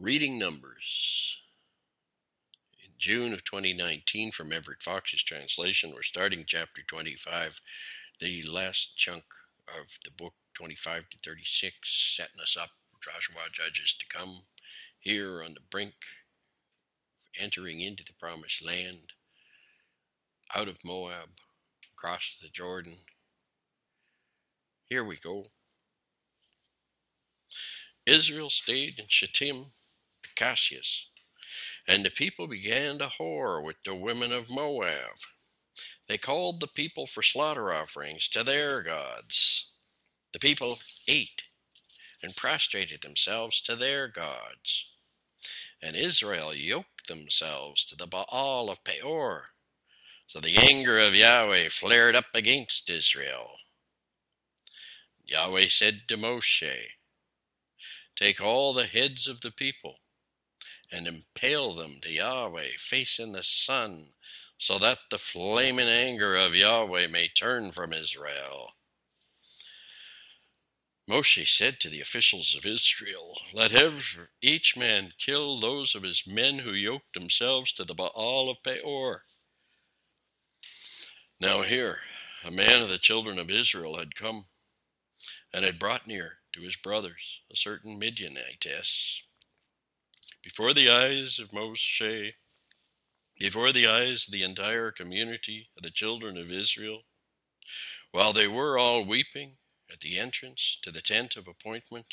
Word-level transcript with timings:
Reading 0.00 0.38
Numbers. 0.38 1.38
In 2.84 2.92
June 3.00 3.32
of 3.32 3.42
2019, 3.42 4.30
from 4.30 4.52
Everett 4.52 4.80
Fox's 4.80 5.24
translation, 5.24 5.90
we're 5.92 6.04
starting 6.04 6.44
chapter 6.46 6.82
25, 6.86 7.60
the 8.20 8.44
last 8.44 8.96
chunk 8.96 9.24
of 9.66 9.86
the 10.04 10.12
book 10.12 10.34
25 10.54 11.10
to 11.10 11.18
36, 11.24 11.74
setting 12.16 12.40
us 12.40 12.56
up 12.56 12.68
for 12.92 13.10
Joshua 13.10 13.50
Judges 13.52 13.96
to 13.98 14.16
come 14.16 14.42
here 15.00 15.42
on 15.42 15.54
the 15.54 15.60
brink, 15.68 15.94
of 17.36 17.42
entering 17.42 17.80
into 17.80 18.04
the 18.04 18.14
promised 18.20 18.64
land, 18.64 19.14
out 20.54 20.68
of 20.68 20.84
Moab, 20.84 21.30
across 21.92 22.36
the 22.40 22.48
Jordan. 22.48 22.98
Here 24.88 25.04
we 25.04 25.16
go. 25.16 25.46
Israel 28.06 28.48
stayed 28.48 29.00
in 29.00 29.06
Shittim 29.08 29.72
Cassius. 30.38 31.04
And 31.86 32.04
the 32.04 32.10
people 32.10 32.46
began 32.46 32.98
to 32.98 33.08
whore 33.08 33.62
with 33.62 33.76
the 33.84 33.94
women 33.94 34.32
of 34.32 34.50
Moab. 34.50 35.18
They 36.06 36.18
called 36.18 36.60
the 36.60 36.68
people 36.68 37.06
for 37.06 37.22
slaughter 37.22 37.72
offerings 37.72 38.28
to 38.28 38.44
their 38.44 38.82
gods. 38.82 39.70
The 40.32 40.38
people 40.38 40.78
ate 41.06 41.42
and 42.22 42.36
prostrated 42.36 43.02
themselves 43.02 43.60
to 43.62 43.76
their 43.76 44.08
gods. 44.08 44.86
And 45.82 45.96
Israel 45.96 46.54
yoked 46.54 47.08
themselves 47.08 47.84
to 47.86 47.96
the 47.96 48.06
Baal 48.06 48.70
of 48.70 48.84
Peor. 48.84 49.46
So 50.26 50.40
the 50.40 50.56
anger 50.56 50.98
of 50.98 51.14
Yahweh 51.14 51.68
flared 51.70 52.14
up 52.14 52.26
against 52.34 52.90
Israel. 52.90 53.52
Yahweh 55.24 55.68
said 55.68 56.02
to 56.08 56.16
Moshe, 56.16 56.88
Take 58.16 58.40
all 58.40 58.74
the 58.74 58.86
heads 58.86 59.28
of 59.28 59.40
the 59.40 59.50
people 59.50 60.00
and 60.90 61.06
impale 61.06 61.74
them 61.74 62.00
to 62.00 62.10
Yahweh 62.10 62.70
facing 62.78 63.32
the 63.32 63.42
sun, 63.42 64.14
so 64.58 64.78
that 64.78 64.98
the 65.10 65.18
flaming 65.18 65.88
anger 65.88 66.36
of 66.36 66.54
Yahweh 66.54 67.06
may 67.06 67.28
turn 67.28 67.72
from 67.72 67.92
Israel. 67.92 68.72
Moshe 71.08 71.48
said 71.48 71.80
to 71.80 71.88
the 71.88 72.00
officials 72.00 72.54
of 72.54 72.66
Israel, 72.66 73.40
Let 73.54 73.72
each 74.42 74.76
man 74.76 75.14
kill 75.16 75.58
those 75.58 75.94
of 75.94 76.02
his 76.02 76.26
men 76.26 76.58
who 76.58 76.72
yoked 76.72 77.14
themselves 77.14 77.72
to 77.72 77.84
the 77.84 77.94
Baal 77.94 78.50
of 78.50 78.62
Peor. 78.62 79.24
Now 81.40 81.62
here, 81.62 82.00
a 82.44 82.50
man 82.50 82.82
of 82.82 82.88
the 82.88 82.98
children 82.98 83.38
of 83.38 83.50
Israel 83.50 83.98
had 83.98 84.16
come, 84.16 84.46
and 85.52 85.64
had 85.64 85.78
brought 85.78 86.06
near 86.06 86.38
to 86.52 86.60
his 86.60 86.76
brothers 86.76 87.40
a 87.50 87.56
certain 87.56 87.98
Midianitess 87.98 89.22
before 90.48 90.72
the 90.72 90.88
eyes 90.88 91.38
of 91.38 91.50
Moshe, 91.50 92.32
before 93.38 93.70
the 93.70 93.86
eyes 93.86 94.26
of 94.26 94.32
the 94.32 94.42
entire 94.42 94.90
community 94.90 95.68
of 95.76 95.82
the 95.82 95.90
children 95.90 96.38
of 96.38 96.50
Israel, 96.50 97.02
while 98.12 98.32
they 98.32 98.46
were 98.46 98.78
all 98.78 99.04
weeping 99.04 99.58
at 99.92 100.00
the 100.00 100.18
entrance 100.18 100.78
to 100.82 100.90
the 100.90 101.02
tent 101.02 101.36
of 101.36 101.46
appointment. 101.46 102.06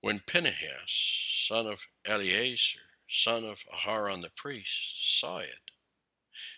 When 0.00 0.18
Phinehas, 0.18 1.46
son 1.46 1.68
of 1.68 1.78
Eleazar, 2.04 2.80
son 3.08 3.44
of 3.44 3.60
Aharon 3.72 4.22
the 4.22 4.32
priest, 4.36 5.20
saw 5.20 5.38
it, 5.38 5.70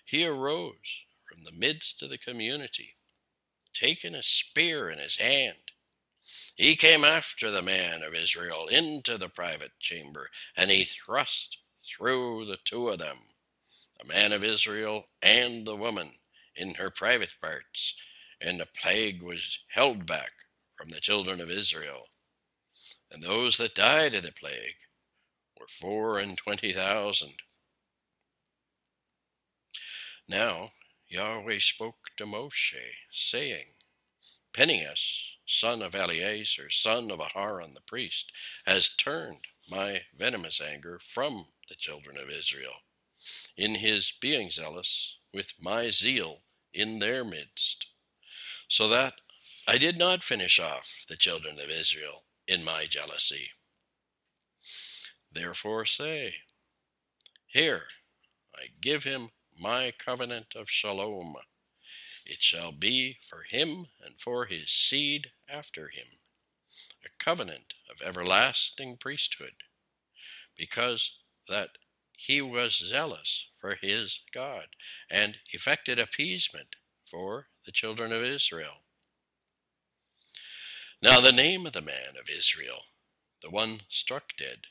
he 0.07 0.25
arose 0.25 1.05
from 1.29 1.45
the 1.45 1.53
midst 1.53 2.03
of 2.03 2.09
the 2.09 2.17
community, 2.17 2.97
taking 3.75 4.15
a 4.15 4.23
spear 4.23 4.89
in 4.89 4.99
his 4.99 5.17
hand 5.17 5.72
he 6.55 6.77
came 6.77 7.05
after 7.05 7.51
the 7.51 7.63
man 7.63 8.03
of 8.03 8.15
Israel 8.15 8.69
into 8.69 9.19
the 9.19 9.29
private 9.29 9.73
chamber, 9.81 10.29
and 10.57 10.71
he 10.71 10.85
thrust 10.85 11.59
through 11.85 12.45
the 12.45 12.59
two 12.65 12.89
of 12.89 12.99
them, 12.99 13.19
the 13.99 14.07
man 14.07 14.33
of 14.33 14.45
Israel 14.45 15.09
and 15.23 15.67
the 15.67 15.77
woman, 15.77 16.13
in 16.55 16.75
her 16.75 16.91
private 16.91 17.35
parts, 17.41 17.95
and 18.41 18.61
the 18.61 18.67
plague 18.81 19.23
was 19.23 19.59
held 19.69 20.07
back 20.07 20.33
from 20.77 20.91
the 20.91 21.01
children 21.01 21.41
of 21.41 21.51
Israel. 21.51 22.07
And 23.11 23.23
those 23.23 23.57
that 23.59 23.75
died 23.75 24.15
of 24.15 24.23
the 24.23 24.33
plague 24.33 24.77
were 25.59 25.67
four 25.69 26.19
and 26.19 26.37
twenty 26.37 26.73
thousand. 26.73 27.35
Now 30.29 30.73
Yahweh 31.09 31.59
spoke 31.59 31.99
to 32.17 32.25
Moshe, 32.25 32.75
saying, 33.13 33.67
Phinehas, 34.55 35.37
son 35.53 35.83
of 35.83 35.95
Eleazar, 35.95 36.71
son 36.71 37.11
of 37.11 37.21
Aharon 37.21 37.75
the 37.75 37.81
priest, 37.83 38.33
has 38.67 38.89
turned 38.89 39.47
my 39.69 40.03
venomous 40.17 40.61
anger 40.61 40.99
from 40.99 41.47
the 41.69 41.75
children 41.75 42.17
of 42.17 42.31
Israel, 42.31 42.83
in 43.57 43.77
his 43.77 44.13
being 44.21 44.51
zealous 44.51 45.17
with 45.33 45.53
my 45.61 45.91
zeal 45.91 46.41
in 46.73 46.99
their 46.99 47.25
midst, 47.25 47.87
so 48.69 48.89
that 48.89 49.21
I 49.67 49.79
did 49.79 49.97
not 49.99 50.25
finish 50.25 50.59
off 50.59 51.05
the 51.09 51.17
children 51.17 51.59
of 51.61 51.71
Israel 51.71 52.25
in 52.47 52.65
my 52.65 52.87
jealousy. 52.87 53.51
Therefore 55.31 55.87
say, 55.87 56.35
Here 57.47 57.85
I 58.55 58.67
give 58.81 59.05
him 59.05 59.31
my 59.59 59.93
covenant 59.93 60.55
of 60.57 60.69
shalom 60.69 61.37
it 62.27 62.39
shall 62.39 62.73
be 62.73 63.19
for 63.29 63.43
him 63.43 63.89
and 64.01 64.21
for 64.21 64.47
his 64.47 64.71
seed 64.71 65.33
after 65.49 65.89
him, 65.89 66.07
a 67.05 67.09
covenant 67.23 67.75
of 67.91 68.01
everlasting 68.03 68.97
priesthood, 68.97 69.55
because 70.57 71.19
that 71.49 71.71
he 72.13 72.41
was 72.41 72.77
zealous 72.77 73.47
for 73.61 73.75
his 73.75 74.21
God 74.33 74.69
and 75.11 75.39
effected 75.51 75.99
appeasement 75.99 76.77
for 77.11 77.49
the 77.67 77.73
children 77.73 78.13
of 78.13 78.23
Israel. 78.23 78.85
Now 81.03 81.21
the 81.21 81.33
name 81.33 81.67
of 81.67 81.73
the 81.73 81.81
man 81.81 82.17
of 82.19 82.31
Israel, 82.31 82.85
the 83.43 83.51
one 83.51 83.83
struck 83.91 84.37
dead, 84.39 84.67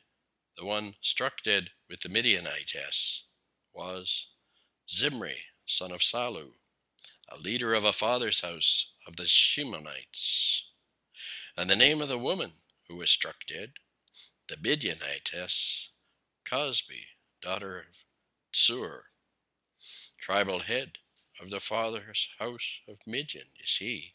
the 0.58 0.66
one 0.66 0.96
struck 1.02 1.44
dead 1.44 1.72
with 1.90 2.02
the 2.02 2.10
Midianites, 2.10 3.24
was 3.74 4.28
Zimri, 4.90 5.44
son 5.66 5.92
of 5.92 6.02
Salu 6.02 6.54
a 7.32 7.38
leader 7.38 7.74
of 7.74 7.86
a 7.86 7.94
father's 7.94 8.42
house 8.42 8.92
of 9.08 9.16
the 9.16 9.24
Shimonites. 9.24 10.64
And 11.58 11.70
the 11.70 11.76
name 11.76 12.02
of 12.02 12.10
the 12.10 12.18
woman 12.18 12.52
who 12.88 12.98
was 12.98 13.10
struck 13.10 13.38
dead, 13.48 13.74
the 14.48 14.58
Midianitess, 14.58 15.88
Cosbi, 16.50 17.06
daughter 17.42 17.80
of 17.80 17.86
Tsur, 18.54 19.04
tribal 20.20 20.62
head 20.62 20.98
of 21.42 21.50
the 21.50 21.60
father's 21.60 22.28
house 22.38 22.80
of 22.88 22.98
Midian 23.08 23.48
is 23.64 23.78
he. 23.78 24.14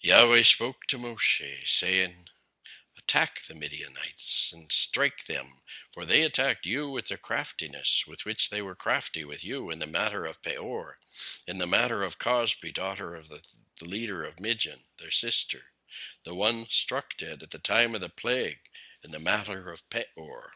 Yahweh 0.00 0.42
spoke 0.42 0.86
to 0.88 0.98
Moshe, 0.98 1.66
saying, 1.66 2.28
attack 3.10 3.40
the 3.48 3.54
Midianites 3.56 4.52
and 4.54 4.70
strike 4.70 5.26
them, 5.26 5.46
for 5.92 6.06
they 6.06 6.22
attacked 6.22 6.64
you 6.64 6.88
with 6.88 7.08
the 7.08 7.16
craftiness 7.16 8.04
with 8.06 8.24
which 8.24 8.50
they 8.50 8.62
were 8.62 8.76
crafty 8.76 9.24
with 9.24 9.42
you 9.42 9.68
in 9.68 9.80
the 9.80 9.86
matter 9.86 10.24
of 10.24 10.40
Peor, 10.42 10.96
in 11.44 11.58
the 11.58 11.66
matter 11.66 12.04
of 12.04 12.20
Cosbi, 12.20 12.72
daughter 12.72 13.16
of 13.16 13.28
the, 13.28 13.40
the 13.80 13.88
leader 13.88 14.22
of 14.22 14.38
Midian, 14.38 14.84
their 15.00 15.10
sister, 15.10 15.58
the 16.24 16.36
one 16.36 16.66
struck 16.70 17.16
dead 17.18 17.42
at 17.42 17.50
the 17.50 17.58
time 17.58 17.96
of 17.96 18.00
the 18.00 18.08
plague, 18.08 18.60
in 19.02 19.10
the 19.10 19.18
matter 19.18 19.72
of 19.72 19.82
Peor. 19.90 20.52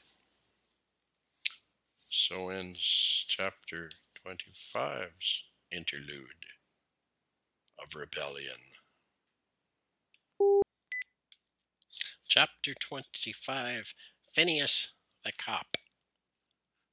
So 2.08 2.50
ends 2.50 2.78
chapter 3.26 3.90
25's 4.24 5.42
interlude 5.72 6.46
of 7.82 7.96
rebellion. 7.96 8.73
Chapter 12.36 12.74
25 12.74 13.94
Phineas 14.32 14.88
the 15.24 15.30
Cop. 15.30 15.76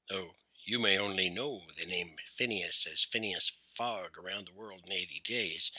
Though 0.07 0.35
you 0.63 0.77
may 0.77 0.99
only 0.99 1.31
know 1.31 1.61
the 1.75 1.87
name 1.87 2.17
Phineas 2.35 2.85
as 2.85 3.03
Phineas 3.03 3.51
Fogg 3.75 4.19
around 4.19 4.45
the 4.45 4.53
world 4.53 4.81
in 4.85 4.91
80 4.91 5.23
days, 5.25 5.71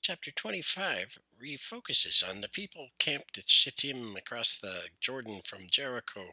Chapter 0.00 0.30
25 0.30 1.18
refocuses 1.38 2.26
on 2.26 2.40
the 2.40 2.48
people 2.48 2.88
camped 2.98 3.36
at 3.36 3.50
Shittim 3.50 4.16
across 4.16 4.56
the 4.56 4.84
Jordan 5.02 5.42
from 5.44 5.68
Jericho, 5.70 6.32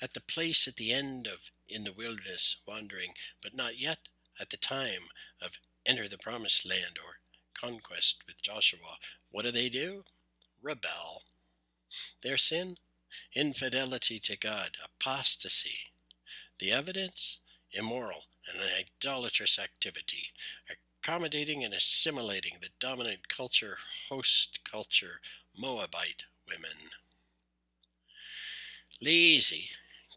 at 0.00 0.14
the 0.14 0.20
place 0.20 0.68
at 0.68 0.76
the 0.76 0.92
end 0.92 1.26
of 1.26 1.50
in 1.68 1.82
the 1.82 1.92
wilderness 1.92 2.58
wandering, 2.64 3.14
but 3.42 3.56
not 3.56 3.76
yet 3.76 3.98
at 4.38 4.50
the 4.50 4.56
time 4.56 5.08
of 5.42 5.58
enter 5.84 6.08
the 6.08 6.16
promised 6.16 6.64
land 6.64 7.00
or 7.04 7.16
conquest 7.60 8.22
with 8.28 8.40
Joshua. 8.40 8.98
What 9.32 9.42
do 9.42 9.50
they 9.50 9.68
do? 9.68 10.04
Rebel. 10.62 11.24
Their 12.22 12.38
sin? 12.38 12.78
Infidelity 13.34 14.20
to 14.20 14.36
God, 14.36 14.76
apostasy. 14.84 15.92
The 16.58 16.72
evidence? 16.72 17.38
Immoral 17.72 18.24
and 18.48 18.60
an 18.60 18.68
idolatrous 18.68 19.58
activity, 19.58 20.32
accommodating 21.02 21.64
and 21.64 21.72
assimilating 21.74 22.58
the 22.60 22.70
dominant 22.78 23.28
culture, 23.28 23.78
host 24.08 24.60
culture, 24.70 25.20
Moabite 25.56 26.24
women. 26.48 26.90
Lazy, 29.00 29.70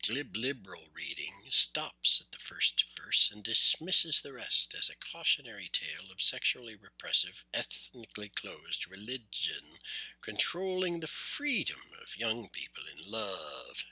glib 0.06 0.36
liberal 0.36 0.90
reading 0.94 1.34
stops 1.50 2.22
at 2.22 2.30
the 2.34 2.44
first 2.44 2.84
verse 2.98 3.32
and 3.34 3.42
dismisses 3.42 4.20
the 4.22 4.34
rest 4.34 4.76
as 4.78 4.90
a 4.90 5.12
cautionary 5.12 5.70
tale 5.72 6.12
of 6.12 6.20
sexually 6.20 6.76
repressive, 6.76 7.46
ethnically 7.54 8.30
closed 8.30 8.90
religion 8.90 9.80
controlling 10.22 11.00
the 11.00 11.08
freedom 11.08 11.80
of 12.02 12.18
young 12.18 12.50
people 12.50 12.84
in 12.92 13.10
love. 13.10 13.86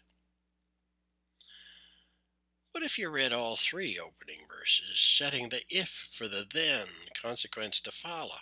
What 2.73 2.83
if 2.83 2.97
you 2.97 3.09
read 3.09 3.31
all 3.31 3.55
three 3.55 3.97
opening 3.97 4.47
verses, 4.49 4.99
setting 4.99 5.47
the 5.47 5.63
if 5.69 6.09
for 6.11 6.27
the 6.27 6.45
then 6.53 6.87
consequence 7.21 7.79
to 7.81 7.91
follow? 7.91 8.39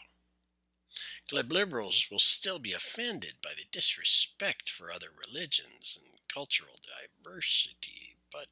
Glib 1.29 1.51
liberals 1.51 2.07
will 2.09 2.19
still 2.19 2.57
be 2.57 2.73
offended 2.73 3.35
by 3.43 3.51
the 3.55 3.65
disrespect 3.71 4.71
for 4.71 4.91
other 4.91 5.09
religions 5.11 5.99
and 6.01 6.18
cultural 6.33 6.79
diversity, 6.83 8.17
but 8.31 8.47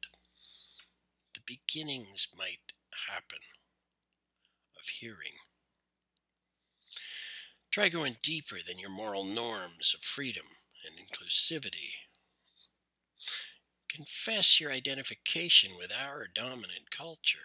the 1.34 1.40
beginnings 1.46 2.28
might 2.36 2.72
happen 3.08 3.38
of 4.78 4.86
hearing. 5.00 5.38
Try 7.70 7.88
going 7.88 8.16
deeper 8.22 8.58
than 8.66 8.78
your 8.78 8.90
moral 8.90 9.24
norms 9.24 9.94
of 9.94 10.04
freedom 10.04 10.46
and 10.84 10.94
inclusivity. 10.98 11.92
Confess 13.88 14.60
your 14.60 14.70
identification 14.70 15.72
with 15.78 15.92
our 15.92 16.26
dominant 16.26 16.90
culture. 16.90 17.38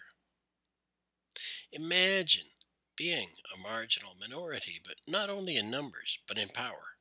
Imagine 1.71 2.47
being 2.95 3.29
a 3.53 3.57
marginal 3.57 4.15
minority, 4.19 4.79
but 4.85 4.97
not 5.07 5.29
only 5.29 5.57
in 5.57 5.71
numbers, 5.71 6.19
but 6.27 6.37
in 6.37 6.49
power, 6.49 6.97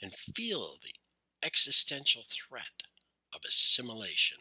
and 0.00 0.14
feel 0.14 0.78
the 0.82 0.94
existential 1.42 2.24
threat 2.28 2.82
of 3.34 3.42
assimilation. 3.46 4.38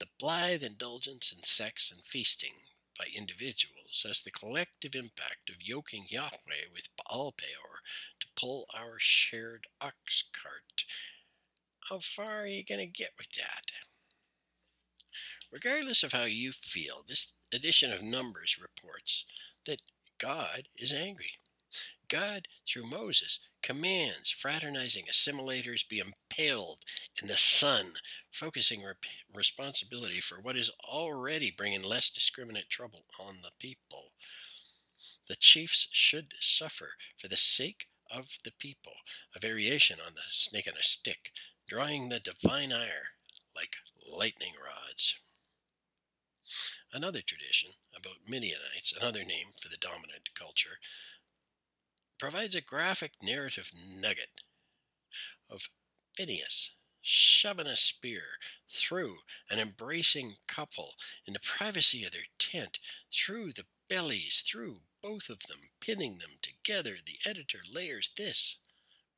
The 0.00 0.08
blithe 0.18 0.62
indulgence 0.62 1.32
in 1.32 1.44
sex 1.44 1.90
and 1.90 2.02
feasting 2.04 2.54
by 2.98 3.06
individuals 3.06 4.04
has 4.06 4.20
the 4.20 4.30
collective 4.30 4.94
impact 4.94 5.50
of 5.50 5.56
yoking 5.60 6.06
Yahweh 6.08 6.68
with 6.72 6.88
Baal 6.96 7.32
Peor 7.32 7.80
to 8.20 8.26
pull 8.36 8.66
our 8.74 8.96
shared 8.98 9.66
ox 9.80 10.24
cart. 10.32 10.84
How 11.88 12.00
far 12.00 12.42
are 12.42 12.46
you 12.46 12.64
going 12.64 12.80
to 12.80 12.86
get 12.86 13.12
with 13.18 13.30
that? 13.32 13.70
Regardless 15.52 16.02
of 16.02 16.12
how 16.12 16.24
you 16.24 16.52
feel, 16.52 17.04
this 17.06 17.34
edition 17.52 17.92
of 17.92 18.02
Numbers 18.02 18.58
reports 18.60 19.24
that 19.66 19.82
God 20.18 20.68
is 20.76 20.92
angry. 20.92 21.38
God, 22.14 22.46
through 22.64 22.86
Moses, 22.86 23.40
commands 23.60 24.30
fraternizing 24.30 25.06
assimilators 25.10 25.88
be 25.88 25.98
impaled 25.98 26.78
in 27.20 27.26
the 27.26 27.36
sun, 27.36 27.94
focusing 28.30 28.84
rep- 28.84 28.98
responsibility 29.34 30.20
for 30.20 30.40
what 30.40 30.56
is 30.56 30.70
already 30.88 31.50
bringing 31.50 31.82
less 31.82 32.10
discriminate 32.10 32.70
trouble 32.70 33.02
on 33.18 33.38
the 33.42 33.50
people. 33.58 34.12
The 35.26 35.34
chiefs 35.34 35.88
should 35.90 36.34
suffer 36.40 36.90
for 37.18 37.26
the 37.26 37.36
sake 37.36 37.88
of 38.08 38.38
the 38.44 38.52
people, 38.60 38.92
a 39.34 39.40
variation 39.40 39.98
on 39.98 40.14
the 40.14 40.22
snake 40.30 40.68
on 40.68 40.78
a 40.78 40.84
stick, 40.84 41.32
drawing 41.66 42.10
the 42.10 42.20
divine 42.20 42.72
ire 42.72 43.08
like 43.56 43.74
lightning 44.08 44.52
rods. 44.64 45.16
Another 46.92 47.22
tradition 47.22 47.70
about 47.96 48.28
Midianites, 48.28 48.94
another 48.96 49.24
name 49.24 49.48
for 49.60 49.68
the 49.68 49.76
dominant 49.76 50.28
culture, 50.38 50.78
provides 52.18 52.54
a 52.54 52.60
graphic 52.60 53.12
narrative 53.22 53.70
nugget 53.74 54.42
of 55.50 55.68
Phineas 56.16 56.70
shoving 57.06 57.66
a 57.66 57.76
spear 57.76 58.38
through 58.70 59.18
an 59.50 59.58
embracing 59.58 60.36
couple 60.46 60.94
in 61.26 61.34
the 61.34 61.40
privacy 61.40 62.02
of 62.04 62.12
their 62.12 62.26
tent, 62.38 62.78
through 63.12 63.52
the 63.52 63.66
bellies, 63.88 64.42
through 64.46 64.80
both 65.02 65.28
of 65.28 65.40
them, 65.48 65.60
pinning 65.80 66.18
them 66.18 66.38
together. 66.40 66.96
The 67.04 67.18
editor 67.28 67.60
layers 67.70 68.10
this 68.16 68.56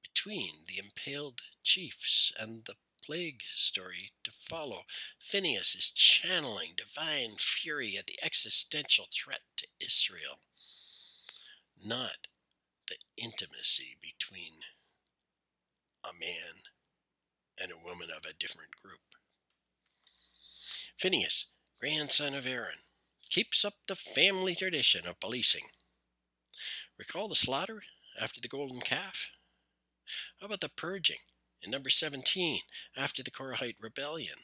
between 0.02 0.64
the 0.66 0.78
impaled 0.78 1.43
chiefs 1.62 2.32
and 2.38 2.64
the 2.64 2.75
plague 3.04 3.43
story 3.54 4.10
to 4.25 4.32
follow. 4.32 4.82
Phineas 5.20 5.76
is 5.76 5.90
channeling 5.90 6.75
divine 6.76 7.37
fury 7.38 7.96
at 7.96 8.06
the 8.06 8.19
existential 8.20 9.06
threat 9.12 9.43
to 9.58 9.69
Israel, 9.78 10.40
not 11.84 12.26
the 12.88 12.96
intimacy 13.16 13.96
between 14.00 14.60
a 16.04 16.12
man 16.12 16.62
and 17.60 17.72
a 17.72 17.84
woman 17.84 18.08
of 18.10 18.24
a 18.24 18.34
different 18.34 18.76
group. 18.82 19.00
Phineas, 20.98 21.46
grandson 21.80 22.34
of 22.34 22.46
Aaron, 22.46 22.78
keeps 23.28 23.64
up 23.64 23.74
the 23.86 23.96
family 23.96 24.54
tradition 24.54 25.06
of 25.06 25.20
policing. 25.20 25.68
Recall 26.98 27.28
the 27.28 27.34
slaughter 27.34 27.82
after 28.18 28.40
the 28.40 28.48
golden 28.48 28.80
calf? 28.80 29.30
How 30.40 30.46
about 30.46 30.60
the 30.60 30.68
purging 30.68 31.18
in 31.62 31.70
number 31.70 31.90
17 31.90 32.60
after 32.96 33.22
the 33.22 33.30
Korahite 33.30 33.76
rebellion? 33.80 34.38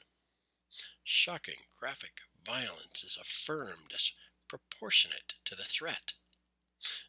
Shocking 1.05 1.67
graphic 1.79 2.21
violence 2.45 3.05
is 3.05 3.17
affirmed 3.21 3.93
as 3.95 4.13
proportionate 4.49 5.35
to 5.45 5.55
the 5.55 5.65
threat 5.65 6.13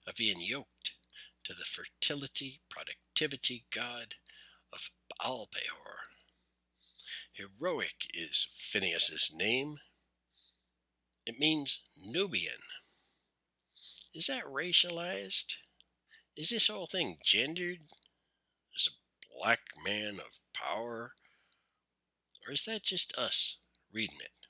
of 0.08 0.16
being 0.16 0.40
yoked 0.40 0.92
to 1.44 1.54
the 1.54 1.66
fertility, 1.66 2.62
productivity 2.70 3.66
god 3.74 4.16
of 4.72 4.90
Baal 5.10 5.50
Peor. 5.52 6.00
Heroic 7.34 8.08
is 8.14 8.48
Phineas's 8.58 9.32
name. 9.34 9.80
It 11.26 11.40
means 11.40 11.82
Nubian. 11.98 12.62
Is 14.14 14.28
that 14.28 14.46
racialized? 14.46 15.56
Is 16.36 16.50
this 16.50 16.68
whole 16.68 16.88
thing 16.88 17.18
gendered? 17.24 17.80
Is 18.76 18.90
a 18.90 19.36
black 19.38 19.60
man 19.86 20.20
of 20.20 20.40
power? 20.54 21.14
Or 22.46 22.54
is 22.54 22.66
that 22.66 22.84
just 22.84 23.16
us 23.18 23.58
reading 23.92 24.20
it? 24.22 24.43